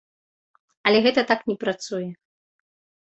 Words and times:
Але 0.87 1.01
гэта 1.07 1.21
так 1.31 1.43
не 1.51 1.55
працуе. 1.65 2.07